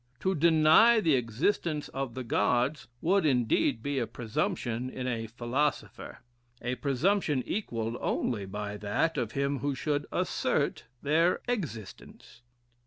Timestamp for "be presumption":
3.83-4.89